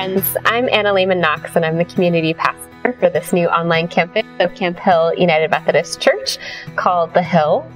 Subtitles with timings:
[0.00, 0.34] friends.
[0.46, 4.54] I'm Anna Lehman Knox, and I'm the community pastor for this new online campus of
[4.54, 6.38] Camp Hill United Methodist Church
[6.74, 7.70] called The Hill.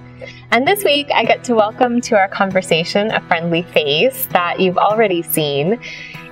[0.51, 4.79] And this week, I get to welcome to our conversation a friendly face that you've
[4.79, 5.79] already seen.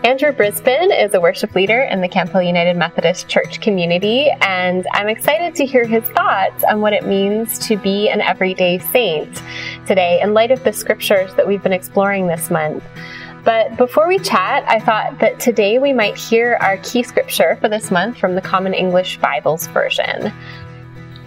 [0.02, 4.86] Andrew Brisbin is a worship leader in the Camp Hill United Methodist Church community, and
[4.94, 9.42] I'm excited to hear his thoughts on what it means to be an everyday saint
[9.86, 12.82] today in light of the scriptures that we've been exploring this month.
[13.44, 17.68] But before we chat, I thought that today we might hear our key scripture for
[17.68, 20.32] this month from the Common English Bibles version.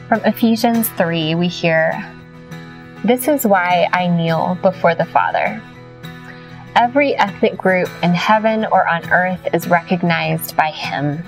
[0.08, 1.92] From Ephesians 3, we hear,
[3.04, 5.62] This is why I kneel before the Father.
[6.78, 11.22] Every ethnic group in heaven or on earth is recognized by Him.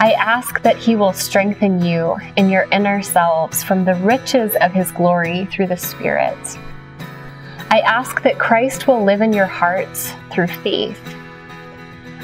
[0.00, 4.72] I ask that He will strengthen you in your inner selves from the riches of
[4.72, 6.58] His glory through the Spirit
[7.72, 11.00] I ask that Christ will live in your hearts through faith.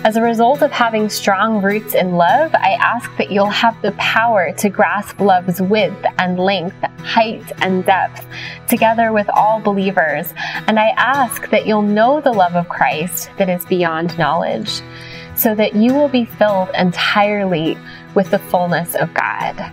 [0.04, 3.92] As a result of having strong roots in love, I ask that you'll have the
[3.92, 8.26] power to grasp love's width and length, height and depth,
[8.68, 10.34] together with all believers.
[10.66, 14.82] And I ask that you'll know the love of Christ that is beyond knowledge,
[15.34, 17.78] so that you will be filled entirely
[18.14, 19.72] with the fullness of God.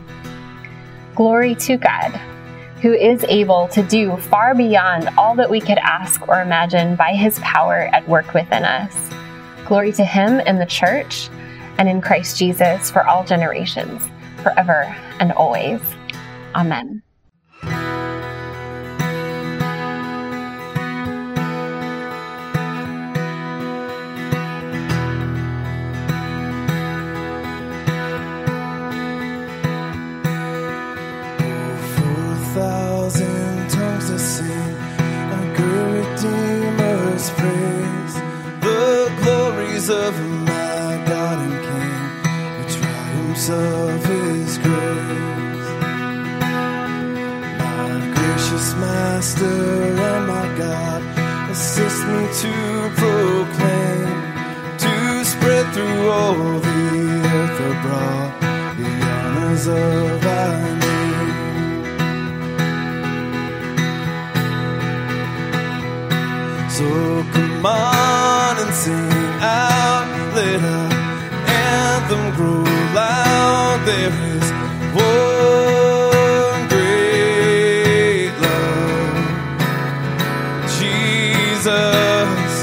[1.15, 2.17] Glory to God
[2.81, 7.13] who is able to do far beyond all that we could ask or imagine by
[7.13, 8.93] his power at work within us.
[9.65, 11.29] Glory to him in the church
[11.77, 15.81] and in Christ Jesus for all generations, forever and always.
[16.53, 17.04] Amen.
[39.89, 42.23] Of my God and King,
[42.57, 45.69] the triumphs of His grace.
[47.59, 51.01] My gracious Master and my God,
[51.51, 52.53] assist me to
[52.95, 54.07] proclaim,
[54.79, 56.81] to spread through all the
[57.35, 58.31] earth abroad
[58.77, 61.33] the honors of Thy name.
[66.69, 66.85] So
[67.33, 69.14] come on and sing
[74.95, 79.45] one great love,
[80.77, 82.53] Jesus.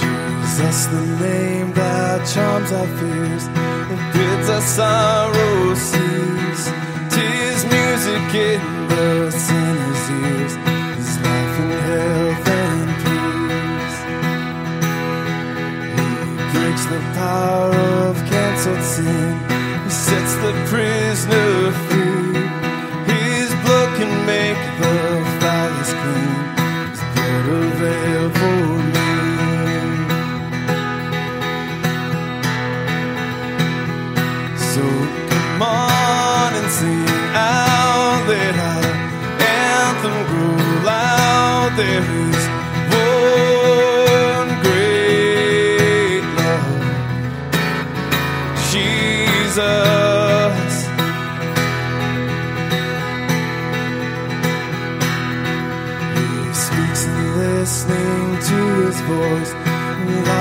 [0.00, 3.44] Jesus, the name that charms our fears,
[3.94, 6.64] it bids our sorrow cease.
[7.14, 8.60] Tis music in
[18.58, 18.82] canceled
[19.88, 22.17] sets the prisoner free.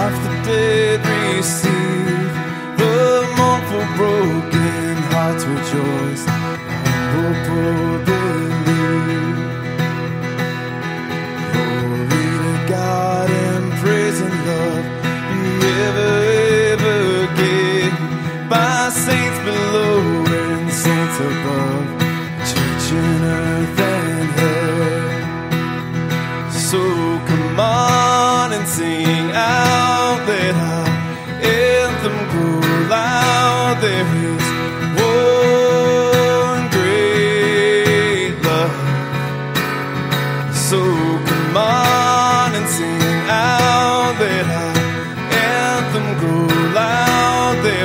[0.10, 1.00] Life the dead
[1.36, 2.07] receive,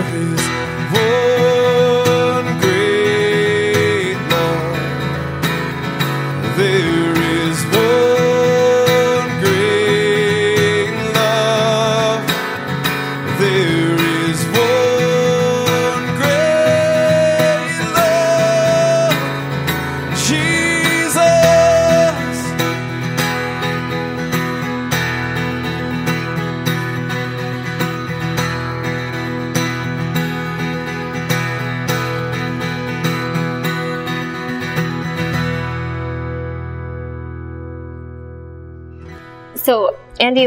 [0.03, 0.42] loud.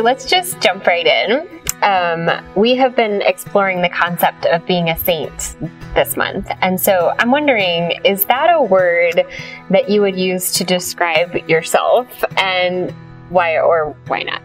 [0.01, 1.47] Let's just jump right in.
[1.81, 5.56] Um, we have been exploring the concept of being a saint
[5.94, 6.50] this month.
[6.62, 9.25] And so I'm wondering is that a word
[9.69, 12.07] that you would use to describe yourself
[12.38, 12.92] and
[13.30, 14.42] why or why not?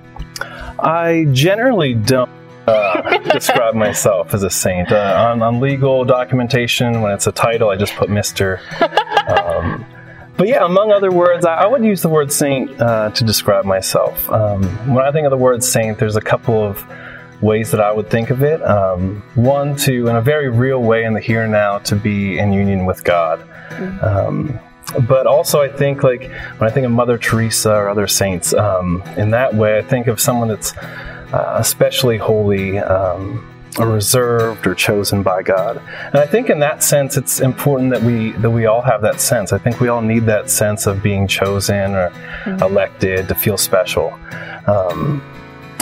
[0.78, 2.30] I generally don't.
[2.66, 4.92] Uh, describe myself as a saint.
[4.92, 8.60] Uh, on, on, legal documentation, when it's a title, I just put Mr.
[9.30, 9.84] Um,
[10.40, 13.66] but yeah, among other words, I, I would use the word saint uh, to describe
[13.66, 14.26] myself.
[14.30, 16.82] Um, when I think of the word saint, there's a couple of
[17.42, 18.62] ways that I would think of it.
[18.62, 22.38] Um, one, to, in a very real way in the here and now, to be
[22.38, 23.46] in union with God.
[24.00, 24.58] Um,
[25.06, 29.02] but also, I think, like, when I think of Mother Teresa or other saints, um,
[29.18, 32.78] in that way, I think of someone that's uh, especially holy.
[32.78, 33.46] Um,
[33.78, 35.82] or reserved or chosen by God.
[36.06, 39.20] And I think in that sense it's important that we that we all have that
[39.20, 39.52] sense.
[39.52, 42.62] I think we all need that sense of being chosen or mm-hmm.
[42.62, 44.18] elected to feel special.
[44.66, 45.22] Um,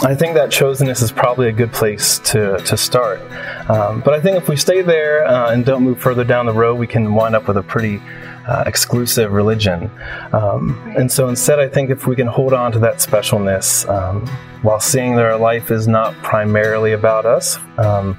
[0.01, 3.19] I think that chosenness is probably a good place to, to start.
[3.69, 6.53] Um, but I think if we stay there uh, and don't move further down the
[6.53, 8.01] road, we can wind up with a pretty
[8.49, 9.91] uh, exclusive religion.
[10.33, 14.25] Um, and so instead, I think if we can hold on to that specialness um,
[14.63, 18.17] while seeing that our life is not primarily about us, um,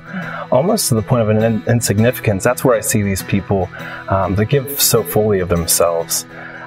[0.53, 3.69] almost to the point of an in- insignificance, that's where I see these people
[4.09, 6.27] um, that give so fully of themselves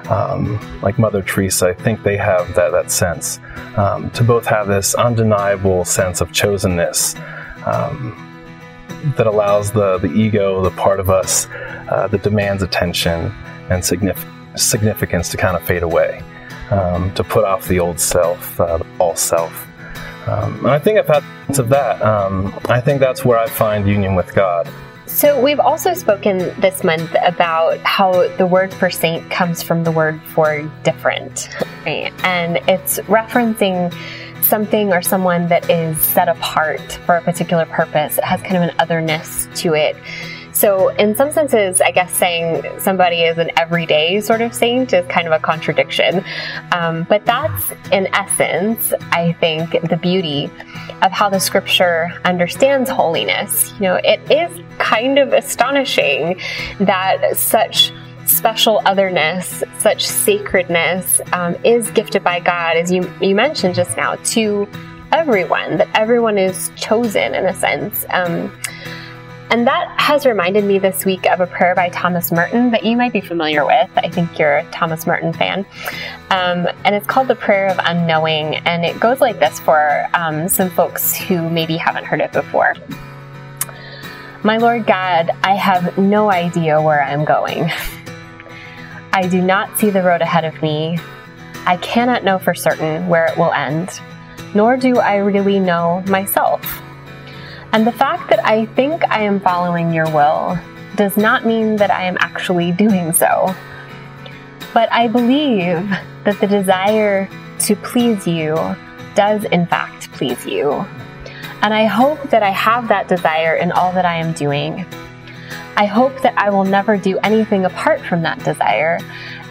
[0.10, 3.40] um, like Mother Teresa, I think they have that, that sense
[3.78, 7.18] um, to both have this undeniable sense of chosenness
[7.66, 8.20] um,
[9.18, 11.48] that allows the, the ego, the part of us
[11.90, 13.34] uh, that demands attention
[13.70, 16.22] and signif- significance to kind of fade away,
[16.72, 18.80] um, to put off the old self, uh,
[19.16, 19.68] self.
[20.28, 22.02] Um, and I think I've had sense of that.
[22.02, 24.70] Um, I think that's where I find union with God.
[25.06, 29.92] So, we've also spoken this month about how the word for saint comes from the
[29.92, 31.50] word for different,
[31.86, 32.12] right?
[32.24, 33.94] And it's referencing
[34.42, 38.18] something or someone that is set apart for a particular purpose.
[38.18, 39.96] It has kind of an otherness to it.
[40.54, 45.06] So, in some senses, I guess saying somebody is an everyday sort of saint is
[45.08, 46.24] kind of a contradiction.
[46.72, 50.52] Um, but that's, in essence, I think, the beauty
[51.02, 53.74] of how the scripture understands holiness.
[53.74, 56.40] You know, it is kind of astonishing
[56.80, 57.92] that such
[58.26, 64.16] special otherness, such sacredness um, is gifted by God, as you, you mentioned just now,
[64.16, 64.68] to
[65.12, 68.06] everyone, that everyone is chosen in a sense.
[68.10, 68.52] Um,
[69.50, 72.98] and that has reminded me this week of a prayer by Thomas Merton that you
[72.98, 73.90] might be familiar with.
[73.96, 75.66] I think you're a Thomas Merton fan.
[76.32, 78.56] Um, and it's called the Prayer of Unknowing.
[78.56, 82.74] And it goes like this for um, some folks who maybe haven't heard it before.
[84.44, 87.72] My Lord God, I have no idea where I'm going.
[89.14, 90.98] I do not see the road ahead of me.
[91.66, 94.02] I cannot know for certain where it will end,
[94.54, 96.83] nor do I really know myself.
[97.74, 100.60] And the fact that I think I am following your will
[100.96, 103.54] does not mean that I am actually doing so.
[104.76, 105.90] But I believe
[106.24, 107.28] that the desire
[107.62, 108.56] to please you
[109.16, 110.86] does, in fact, please you.
[111.64, 114.86] And I hope that I have that desire in all that I am doing.
[115.76, 119.00] I hope that I will never do anything apart from that desire.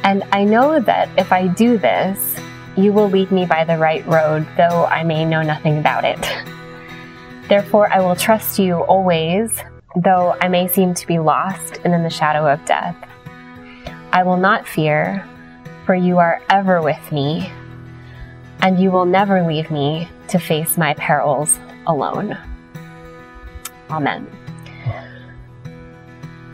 [0.05, 2.37] And I know that if I do this,
[2.77, 6.21] you will lead me by the right road, though I may know nothing about it.
[7.53, 9.63] Therefore, I will trust you always,
[9.95, 12.97] though I may seem to be lost and in the shadow of death.
[14.11, 15.23] I will not fear,
[15.85, 17.53] for you are ever with me,
[18.61, 22.39] and you will never leave me to face my perils alone.
[23.91, 24.27] Amen.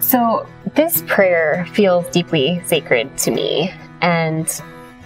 [0.00, 4.48] So, this prayer feels deeply sacred to me, and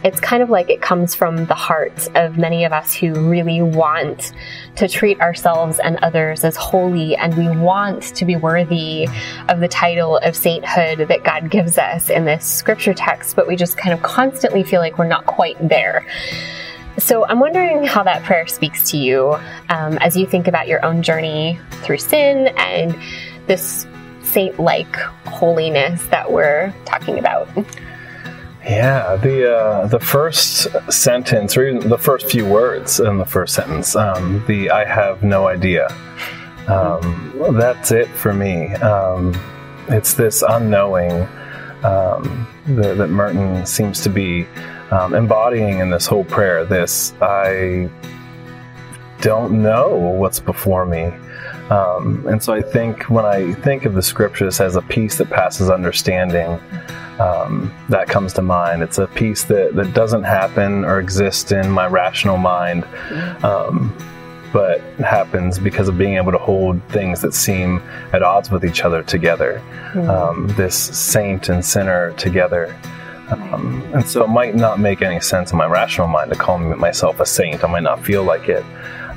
[0.04, 3.62] it's kind of like it comes from the hearts of many of us who really
[3.62, 4.32] want
[4.76, 9.09] to treat ourselves and others as holy, and we want to be worthy
[9.49, 13.56] of the title of sainthood that God gives us in this scripture text, but we
[13.56, 16.06] just kind of constantly feel like we're not quite there.
[16.99, 19.32] So I'm wondering how that prayer speaks to you
[19.71, 22.94] um, as you think about your own journey through sin and
[23.47, 23.87] this
[24.23, 24.94] saint like
[25.26, 27.49] holiness that we're talking about.
[28.64, 33.54] Yeah, the uh, the first sentence, or even the first few words in the first
[33.54, 35.88] sentence, um, the "I have no idea."
[36.69, 38.73] Um, that's it for me.
[38.75, 39.35] Um,
[39.88, 41.23] it's this unknowing
[41.83, 44.47] um, that, that, Merton seems to be
[44.92, 46.64] um, embodying in this whole prayer.
[46.64, 47.90] This I
[49.21, 51.12] don't know what's before me.
[51.72, 55.30] Um, and so I think when I think of the scriptures as a peace that
[55.30, 56.60] passes understanding,
[57.18, 58.82] um, that comes to mind.
[58.82, 62.84] It's a peace that, that doesn't happen or exist in my rational mind,
[63.42, 63.96] um,
[64.52, 67.78] but happens because of being able to hold things that seem
[68.12, 69.62] at odds with each other together.
[69.94, 72.76] Um, this saint and sinner together.
[73.30, 76.58] Um, and so it might not make any sense in my rational mind to call
[76.58, 77.64] myself a saint.
[77.64, 78.64] I might not feel like it.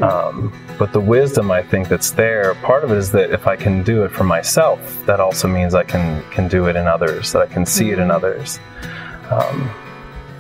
[0.02, 3.56] Um, but the wisdom I think that's there, part of it is that if I
[3.56, 7.32] can do it for myself, that also means I can can do it in others,
[7.32, 8.60] that I can see it in others.
[9.32, 9.70] Um,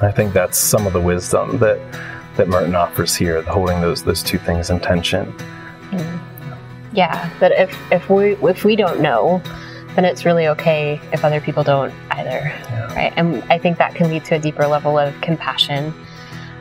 [0.01, 1.79] I think that's some of the wisdom that
[2.35, 5.33] that Merton offers here, holding those those two things in tension.
[6.93, 9.41] Yeah, that if if we if we don't know,
[9.95, 12.53] then it's really okay if other people don't either,
[12.95, 13.13] right?
[13.15, 15.93] And I think that can lead to a deeper level of compassion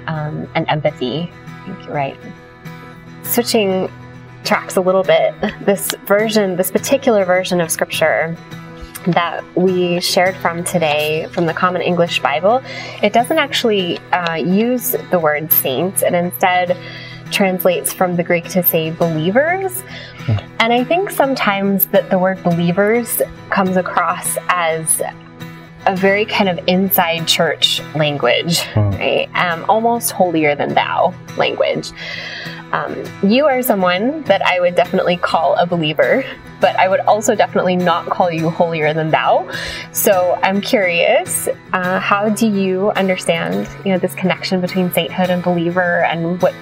[0.06, 1.32] um, and empathy.
[1.46, 2.18] I think you're right.
[3.24, 3.90] Switching
[4.44, 8.36] tracks a little bit, this version, this particular version of scripture
[9.06, 12.62] that we shared from today from the Common English Bible,
[13.02, 16.02] it doesn't actually uh, use the word saints.
[16.02, 16.76] It instead
[17.30, 19.82] translates from the Greek to say believers.
[20.60, 25.02] And I think sometimes that the word believers comes across as
[25.86, 29.28] a very kind of inside church language, right?
[29.34, 31.90] Um, almost holier than thou language.
[32.74, 36.24] Um, you are someone that I would definitely call a believer,
[36.60, 39.48] but I would also definitely not call you holier than thou.
[39.92, 45.40] So I'm curious, uh, how do you understand, you know, this connection between sainthood and
[45.40, 46.52] believer, and what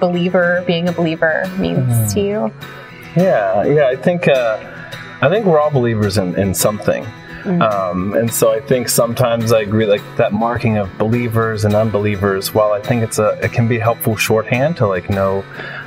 [0.00, 2.52] believer being a believer means to you?
[3.14, 3.86] Yeah, yeah.
[3.86, 4.58] I think uh,
[5.22, 7.06] I think we're all believers in, in something.
[7.46, 12.52] Um, and so I think sometimes I agree, like that marking of believers and unbelievers.
[12.52, 15.44] While I think it's a, it can be helpful shorthand to like know,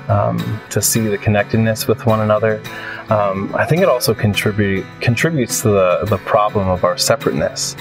[0.07, 2.61] um, to see the connectedness with one another.
[3.09, 7.75] Um, I think it also contribute contributes to the the problem of our separateness,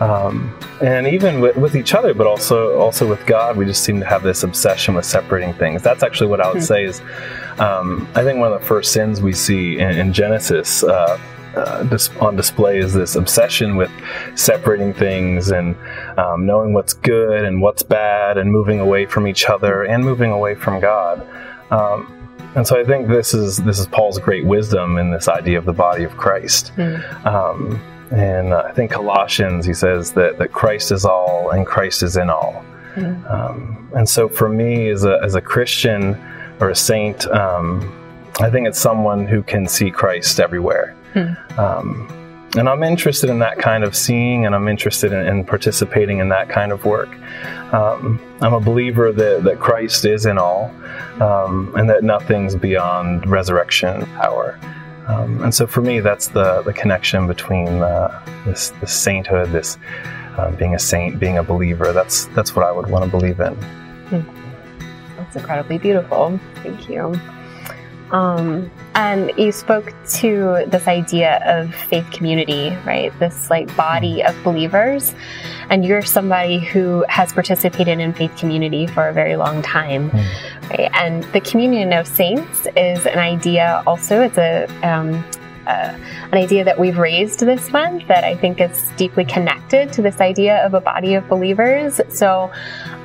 [0.00, 3.56] um, and even with, with each other, but also also with God.
[3.56, 5.82] We just seem to have this obsession with separating things.
[5.82, 7.00] That's actually what I would say is.
[7.58, 10.84] Um, I think one of the first sins we see in, in Genesis.
[10.84, 11.18] Uh,
[11.56, 13.90] uh, dis- on display is this obsession with
[14.34, 15.76] separating things and
[16.18, 20.30] um, knowing what's good and what's bad and moving away from each other and moving
[20.30, 21.26] away from God.
[21.70, 22.12] Um,
[22.54, 25.66] and so I think this is this is Paul's great wisdom in this idea of
[25.66, 26.72] the body of Christ.
[27.26, 32.16] Um, and I think Colossians he says that that Christ is all and Christ is
[32.16, 32.64] in all.
[33.28, 36.16] Um, and so for me as a as a Christian
[36.60, 37.92] or a saint, um,
[38.40, 40.95] I think it's someone who can see Christ everywhere.
[41.58, 42.08] Um,
[42.56, 46.28] and I'm interested in that kind of seeing, and I'm interested in, in participating in
[46.30, 47.10] that kind of work.
[47.72, 50.70] Um, I'm a believer that, that Christ is in all,
[51.20, 54.58] um, and that nothing's beyond resurrection power.
[55.08, 59.78] Um, and so for me, that's the, the connection between uh, this, this sainthood, this
[60.36, 61.92] uh, being a saint, being a believer.
[61.92, 63.56] That's that's what I would want to believe in.
[65.16, 66.38] That's incredibly beautiful.
[66.56, 67.18] Thank you.
[68.10, 73.16] Um, and you spoke to this idea of faith community, right?
[73.18, 75.14] This like body of believers.
[75.68, 80.10] And you're somebody who has participated in faith community for a very long time,
[80.70, 80.88] right?
[80.94, 85.24] And the communion of saints is an idea also, it's a, um,
[85.66, 85.98] uh,
[86.32, 90.20] an idea that we've raised this month that I think is deeply connected to this
[90.20, 92.00] idea of a body of believers.
[92.08, 92.50] So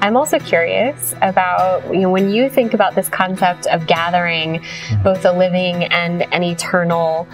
[0.02, 4.64] I'm also curious about you know, when you think about this concept of gathering
[5.04, 7.28] both a living and an eternal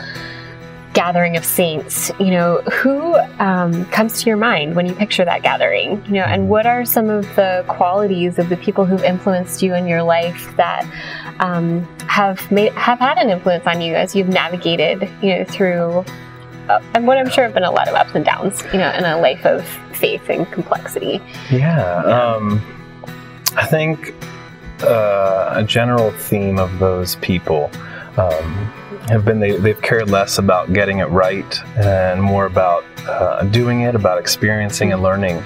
[0.97, 5.43] gathering of saints, you know, who um, comes to your mind when you picture that
[5.43, 6.03] gathering?
[6.07, 9.75] You know, and what are some of the qualities of the people who've influenced you
[9.75, 10.83] in your life that
[11.39, 16.03] um, have made have had an influence on you as you've navigated, you know, through
[16.67, 18.91] uh, and what I'm sure have been a lot of ups and downs, you know,
[18.91, 21.21] in a life of faith and complexity.
[21.51, 22.59] Yeah, um,
[23.55, 24.15] I think
[24.81, 27.69] uh, a general theme of those people
[28.17, 28.73] um,
[29.07, 33.81] have been they, they've cared less about getting it right and more about uh, doing
[33.81, 35.43] it, about experiencing and learning.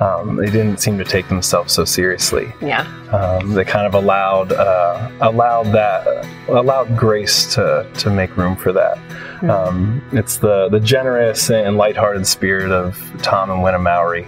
[0.00, 2.54] Um, they didn't seem to take themselves so seriously.
[2.62, 2.82] Yeah.
[3.12, 8.72] Um, they kind of allowed uh, allowed that allowed grace to to make room for
[8.72, 8.98] that.
[9.42, 14.26] Um, it's the the generous and lighthearted spirit of Tom and Winna Mowry.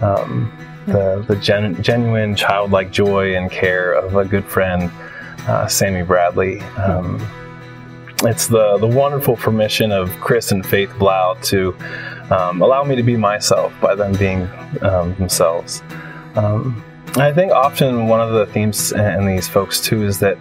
[0.00, 0.52] Um,
[0.86, 4.90] the the gen, genuine childlike joy and care of a good friend,
[5.48, 6.60] uh, Sammy Bradley.
[6.60, 7.20] Um,
[8.24, 11.76] it's the the wonderful permission of Chris and Faith Blau to
[12.30, 14.48] um, allow me to be myself by them being
[14.82, 15.82] um, themselves.
[16.34, 16.84] Um,
[17.16, 20.36] I think often one of the themes in these folks too is that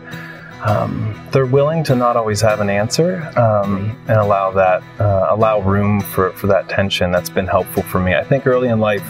[0.65, 5.59] um, they're willing to not always have an answer um, and allow that uh, allow
[5.59, 7.11] room for, for that tension.
[7.11, 8.15] That's been helpful for me.
[8.15, 9.07] I think early in life,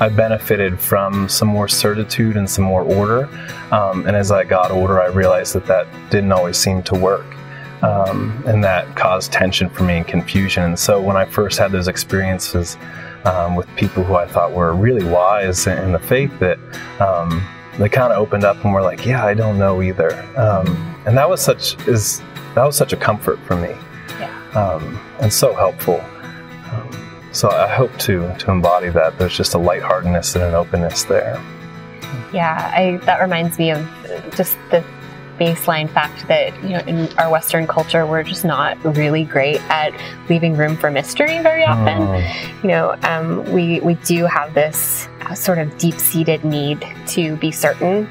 [0.00, 3.28] I benefited from some more certitude and some more order.
[3.70, 7.35] Um, and as I got older, I realized that that didn't always seem to work.
[7.82, 10.62] Um, and that caused tension for me and confusion.
[10.62, 12.76] And so when I first had those experiences
[13.24, 16.58] um, with people who I thought were really wise in the faith, that
[17.00, 17.46] um,
[17.78, 20.66] they kind of opened up and were like, "Yeah, I don't know either," um,
[21.06, 22.22] and that was such is
[22.54, 23.74] that was such a comfort for me,
[24.18, 24.32] Yeah.
[24.54, 26.00] um, and so helpful.
[26.72, 29.18] Um, so I hope to to embody that.
[29.18, 31.38] There's just a lightheartedness and an openness there.
[32.32, 33.86] Yeah, I, that reminds me of
[34.34, 34.82] just the
[35.38, 39.92] baseline fact that you know in our Western culture we're just not really great at
[40.28, 41.98] leaving room for mystery very often.
[42.02, 47.36] Mm, You know, um, we we do have this uh, sort of deep-seated need to
[47.36, 48.08] be certain,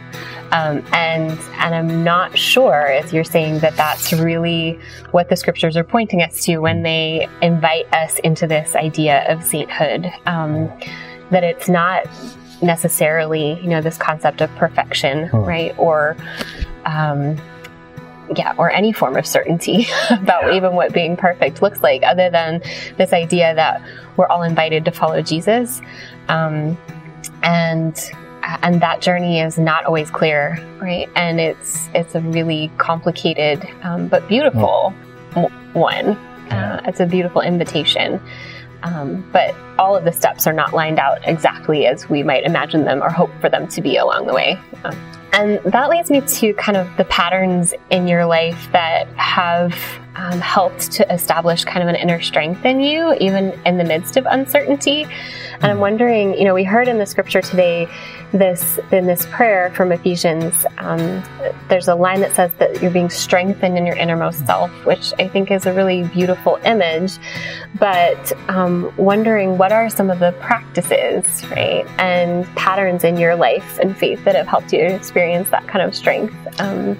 [0.52, 4.80] um, and and I'm not sure if you're saying that that's really
[5.12, 9.44] what the scriptures are pointing us to when they invite us into this idea of
[9.44, 10.12] sainthood.
[10.26, 10.72] Um,
[11.32, 12.06] that it's not
[12.62, 15.38] necessarily you know this concept of perfection Hmm.
[15.38, 16.16] right or
[16.86, 17.38] um,
[18.36, 20.54] yeah or any form of certainty about Yeah.
[20.56, 22.62] even what being perfect looks like other than
[22.98, 23.82] this idea that
[24.18, 25.80] we're all invited to follow jesus
[26.28, 26.76] um,
[27.44, 28.00] and
[28.64, 34.08] and that journey is not always clear right and it's it's a really complicated um,
[34.08, 34.92] but beautiful
[35.32, 36.76] w- one Yeah.
[36.78, 38.20] uh, it's a beautiful invitation
[38.86, 42.86] um, but all of the steps are not lined out exactly as we might imagine
[42.86, 44.60] them or hope for them to be along the way.
[44.84, 44.96] Um,
[45.34, 49.76] and that leads me to kind of the patterns in your life that have
[50.16, 54.18] um, helped to establish kind of an inner strength in you, even in the midst
[54.18, 55.04] of uncertainty.
[55.56, 57.88] And I'm wondering, you know, we heard in the scripture today
[58.32, 60.66] this in this prayer from Ephesians.
[60.78, 61.24] Um,
[61.70, 65.28] there's a line that says that you're being strengthened in your innermost self, which I
[65.28, 67.18] think is a really beautiful image.
[67.80, 73.80] But um, wondering what are some of the practices, right, and patterns in your life
[73.80, 76.36] and faith that have helped you experience that kind of strength.
[76.60, 76.98] Um,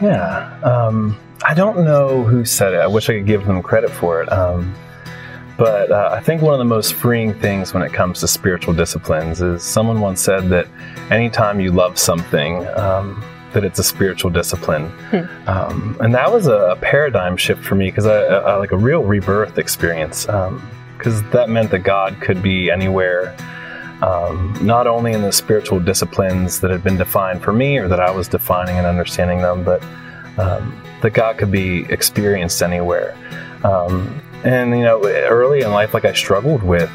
[0.00, 0.58] Yeah.
[1.42, 2.80] Um, I don't know who said it.
[2.80, 4.32] I wish I could give them credit for it.
[4.32, 4.74] Um,
[5.56, 8.72] but uh, I think one of the most freeing things when it comes to spiritual
[8.72, 10.66] disciplines is someone once said that
[11.10, 13.22] anytime you love something, um,
[13.52, 14.90] that it's a spiritual discipline.
[15.46, 18.76] Um, and that was a, a paradigm shift for me because I, I like a
[18.76, 20.24] real rebirth experience.
[20.24, 23.36] Because that meant that God could be anywhere
[24.02, 28.00] um, not only in the spiritual disciplines that had been defined for me or that
[28.00, 29.82] I was defining and understanding them, but
[30.38, 33.16] um, that God could be experienced anywhere.
[33.64, 36.90] Um, and, you know, early in life, like I struggled with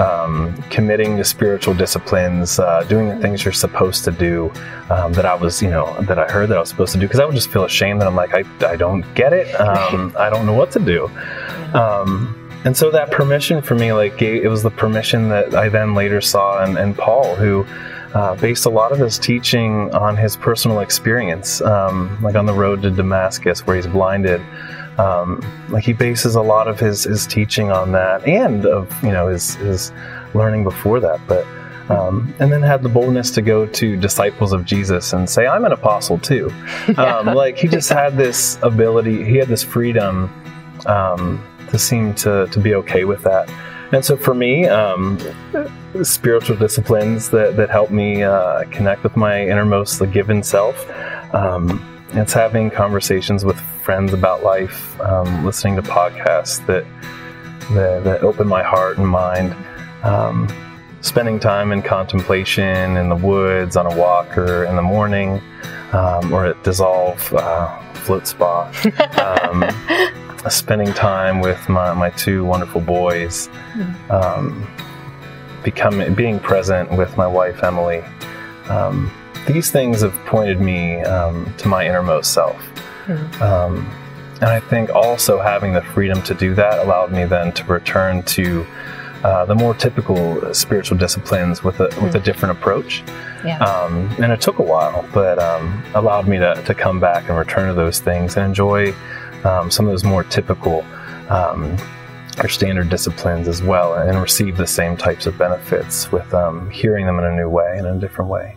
[0.00, 4.50] um, committing to spiritual disciplines, uh, doing the things you're supposed to do
[4.88, 7.06] um, that I was, you know, that I heard that I was supposed to do,
[7.06, 9.48] because I would just feel ashamed that I'm like, I, I don't get it.
[9.60, 11.06] Um, I don't know what to do.
[11.74, 15.94] Um, and so that permission for me, like, it was the permission that I then
[15.94, 17.66] later saw in, in Paul, who
[18.14, 22.52] uh, based a lot of his teaching on his personal experience, um, like on the
[22.52, 24.40] road to Damascus, where he's blinded.
[24.98, 29.12] Um, like he bases a lot of his, his teaching on that, and of you
[29.12, 29.92] know his his
[30.34, 31.20] learning before that.
[31.26, 31.46] But
[31.90, 35.64] um, and then had the boldness to go to disciples of Jesus and say, "I'm
[35.64, 36.52] an apostle too."
[36.96, 40.28] Um, like he just had this ability, he had this freedom
[40.86, 43.48] um, to seem to to be okay with that.
[43.92, 45.18] And so for me, um,
[46.02, 50.88] spiritual disciplines that, that help me uh, connect with my innermost, the given self.
[51.34, 56.84] Um, it's having conversations with friends about life, um, listening to podcasts that,
[57.74, 59.54] that that open my heart and mind.
[60.04, 60.48] Um,
[61.02, 65.40] spending time in contemplation in the woods, on a walk, or in the morning,
[65.92, 68.70] um, or at Dissolve uh, Float Spa.
[70.44, 73.48] Um, spending time with my, my two wonderful boys,
[74.08, 74.66] um,
[75.62, 78.02] becoming being present with my wife Emily.
[78.68, 79.10] Um,
[79.46, 82.56] these things have pointed me um, to my innermost self.
[83.42, 83.90] Um,
[84.36, 88.22] and I think also having the freedom to do that allowed me then to return
[88.22, 88.66] to
[89.24, 93.02] uh, the more typical spiritual disciplines with a, with a different approach.
[93.44, 93.58] yeah.
[93.58, 97.36] Um, and it took a while, but um, allowed me to, to come back and
[97.36, 98.94] return to those things and enjoy
[99.44, 100.84] um, some of those more typical
[101.28, 101.76] um,
[102.42, 107.06] or standard disciplines as well and receive the same types of benefits with um, hearing
[107.06, 108.56] them in a new way and in a different way.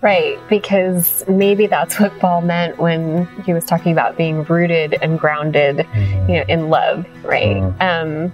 [0.00, 5.18] Right, because maybe that's what Paul meant when he was talking about being rooted and
[5.18, 5.84] grounded,
[6.28, 7.56] you know, in love, right?
[7.80, 8.32] Um,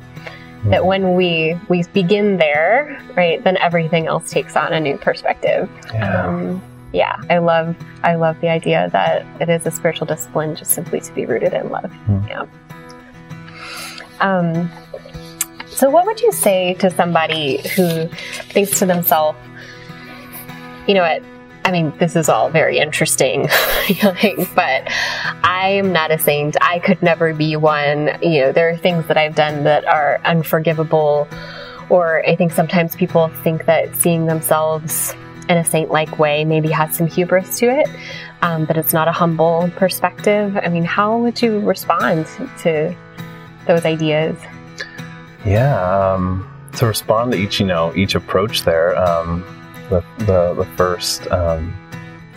[0.67, 5.71] that when we we begin there, right, then everything else takes on a new perspective.
[5.93, 6.27] Yeah.
[6.27, 6.63] Um,
[6.95, 11.01] Yeah, I love I love the idea that it is a spiritual discipline just simply
[11.01, 11.93] to be rooted in love.
[12.07, 12.29] Mm.
[12.29, 12.47] Yeah.
[14.21, 14.71] Um,
[15.67, 18.07] so, what would you say to somebody who
[18.53, 19.37] thinks to themselves,
[20.87, 21.21] you know what?
[21.65, 23.43] I mean, this is all very interesting,
[24.55, 24.83] but
[25.43, 26.57] I am not a saint.
[26.61, 28.19] I could never be one.
[28.23, 31.27] You know, there are things that I've done that are unforgivable,
[31.89, 35.13] or I think sometimes people think that seeing themselves
[35.49, 37.89] in a saint like way maybe has some hubris to it,
[38.43, 40.57] um, but it's not a humble perspective.
[40.63, 42.27] I mean, how would you respond
[42.63, 42.95] to
[43.67, 44.37] those ideas?
[45.45, 49.45] Yeah, um, to respond to each, you know, each approach there, um,
[49.91, 51.75] the, the, the first, um,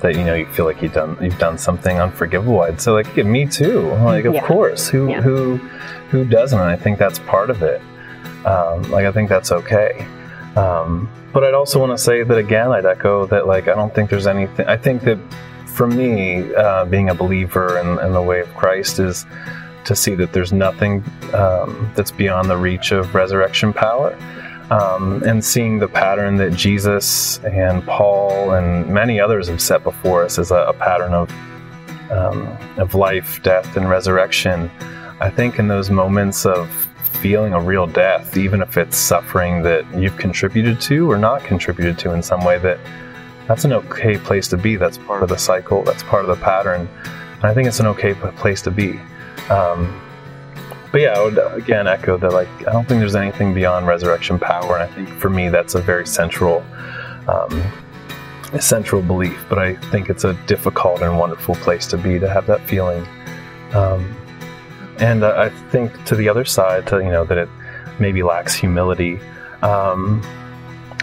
[0.02, 2.62] that you know you feel like you've done you've done something unforgivable.
[2.62, 3.82] I'd say like yeah, me too.
[3.94, 4.46] Like of Yeah.
[4.46, 5.22] course, who Yeah.
[5.22, 5.56] who
[6.12, 6.60] who doesn't?
[6.60, 7.82] And I think that's part of it.
[8.46, 10.06] Um, like I think that's okay.
[10.58, 12.72] Um, but I'd also want to say that again.
[12.72, 14.66] I'd echo that like I don't think there's anything.
[14.68, 15.20] I think that
[15.68, 19.26] for me, uh, being a believer in, in the way of Christ is
[19.86, 24.18] to see that there's nothing um, that's beyond the reach of resurrection power.
[24.70, 30.26] Um, and seeing the pattern that Jesus and Paul and many others have set before
[30.26, 31.32] us as a, a pattern of
[32.12, 34.70] um, of life, death, and resurrection.
[35.20, 39.86] I think in those moments of feeling a real death, even if it's suffering that
[39.96, 42.80] you've contributed to or not contributed to in some way, that
[43.48, 44.76] that's an okay place to be.
[44.76, 45.84] That's part of the cycle.
[45.84, 46.90] That's part of the pattern.
[47.36, 49.00] And I think it's an okay place to be.
[49.50, 50.02] Um,
[50.92, 52.34] but yeah, I would again echo that.
[52.34, 55.76] Like, I don't think there's anything beyond resurrection power, and I think for me that's
[55.76, 56.66] a very central,
[57.28, 57.62] um,
[58.52, 59.46] a central belief.
[59.48, 63.08] But I think it's a difficult and wonderful place to be to have that feeling.
[63.74, 64.17] Um,
[65.00, 67.50] and uh, I think to the other side, to you know that it
[68.00, 69.20] maybe lacks humility.
[69.62, 70.22] Um,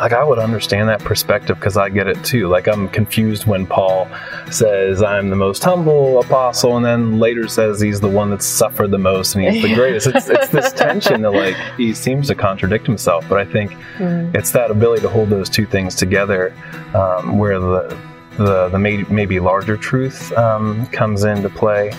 [0.00, 2.48] like I would understand that perspective because I get it too.
[2.48, 4.08] Like I'm confused when Paul
[4.50, 8.90] says I'm the most humble apostle, and then later says he's the one that's suffered
[8.90, 10.08] the most and he's the greatest.
[10.08, 13.24] It's, it's this tension that like he seems to contradict himself.
[13.28, 14.34] But I think Mm.
[14.34, 16.52] it's that ability to hold those two things together,
[16.94, 17.96] um, where the
[18.36, 21.92] the the may, maybe larger truth um, comes into play.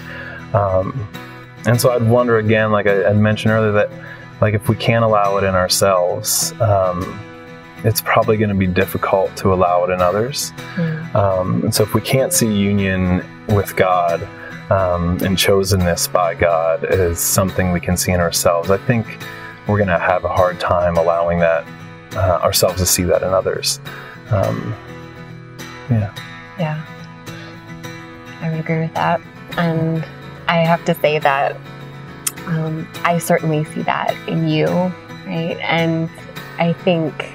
[0.53, 1.07] Um,
[1.65, 3.91] and so I'd wonder again, like I, I mentioned earlier, that
[4.41, 6.53] like if we can't allow it in ourselves.
[6.61, 7.19] Um,
[7.83, 10.51] it's probably going to be difficult to allow it in others.
[10.75, 11.15] Mm.
[11.15, 14.23] Um, and so, if we can't see union with God
[14.71, 19.05] um, and chosenness by God as something we can see in ourselves, I think
[19.67, 21.65] we're going to have a hard time allowing that
[22.15, 23.79] uh, ourselves to see that in others.
[24.31, 24.73] Um,
[25.89, 26.13] yeah.
[26.57, 26.85] Yeah.
[28.41, 29.21] I would agree with that.
[29.57, 30.03] And
[30.47, 31.57] I have to say that
[32.47, 34.67] um, I certainly see that in you,
[35.25, 35.57] right?
[35.61, 36.09] And
[36.59, 37.33] I think,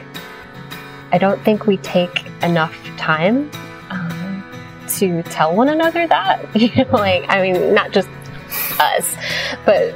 [1.12, 3.50] I don't think we take enough time
[3.90, 4.44] um,
[4.98, 6.44] to tell one another that.
[6.54, 8.08] You know, like, I mean, not just
[8.78, 9.16] us,
[9.64, 9.94] but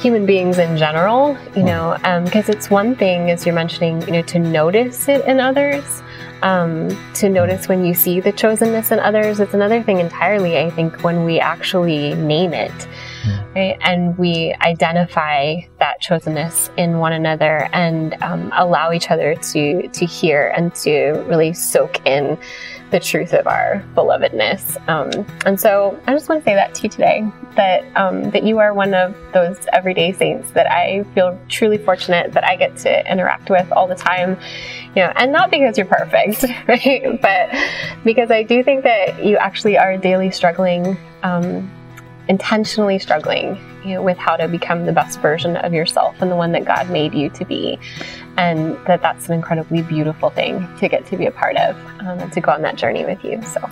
[0.00, 4.22] human beings in general, you know, because it's one thing, as you're mentioning, you know,
[4.22, 6.02] to notice it in others
[6.42, 9.40] um, to notice when you see the chosenness in others.
[9.40, 12.88] It's another thing entirely, I think, when we actually name it,
[13.54, 13.76] right?
[13.80, 20.06] And we identify that chosenness in one another and um, allow each other to to
[20.06, 22.38] hear and to really soak in
[22.90, 24.76] the truth of our belovedness.
[24.88, 28.44] Um, and so, I just want to say that to you today that um, that
[28.44, 32.76] you are one of those everyday saints that I feel truly fortunate that I get
[32.78, 34.38] to interact with all the time
[34.98, 37.20] you know, and not because you're perfect, right?
[37.20, 37.50] But
[38.04, 41.70] because I do think that you actually are daily struggling, um,
[42.28, 46.52] intentionally struggling, you with how to become the best version of yourself and the one
[46.52, 47.78] that God made you to be,
[48.36, 52.18] and that that's an incredibly beautiful thing to get to be a part of um,
[52.20, 53.42] and to go on that journey with you.
[53.42, 53.68] So.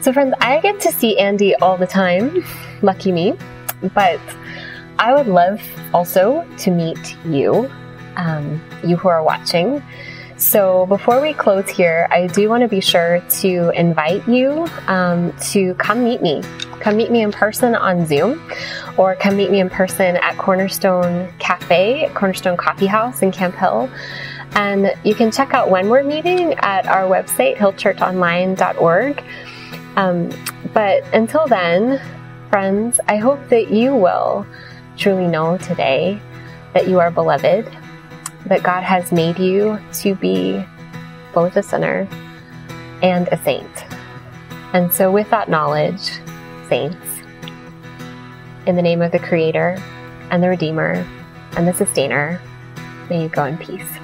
[0.00, 2.44] So, friends, I get to see Andy all the time.
[2.80, 3.34] Lucky me.
[3.92, 4.20] But
[4.98, 5.60] I would love
[5.92, 7.70] also to meet you
[8.16, 9.82] um, you who are watching.
[10.38, 15.32] So before we close here, I do want to be sure to invite you um,
[15.50, 16.42] to come meet me.
[16.80, 18.42] Come meet me in person on Zoom,
[18.96, 23.90] or come meet me in person at Cornerstone Cafe, Cornerstone Coffee House in Camp Hill.
[24.52, 29.24] And you can check out when we're meeting at our website, hillchurchonline.org.
[29.96, 30.30] Um,
[30.72, 32.00] but until then,
[32.50, 34.46] friends, I hope that you will
[34.96, 36.20] truly know today
[36.74, 37.66] that you are beloved
[38.46, 40.64] that God has made you to be
[41.34, 42.08] both a sinner
[43.02, 43.84] and a saint.
[44.72, 46.12] And so, with that knowledge,
[46.68, 47.20] saints,
[48.66, 49.80] in the name of the Creator
[50.30, 51.06] and the Redeemer
[51.56, 52.40] and the Sustainer,
[53.08, 53.95] may you go in peace.